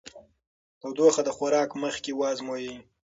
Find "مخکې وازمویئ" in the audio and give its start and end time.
1.83-2.71